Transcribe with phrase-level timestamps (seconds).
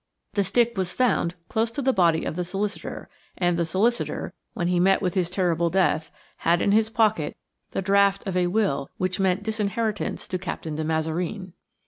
[0.33, 3.07] The stick was found close to the body of the solicitor;
[3.37, 7.37] and the solicitor, when he met with his terrible death, had in his pocket
[7.69, 11.53] the draft of a will which meant disinheritance to Captain de Mazareen.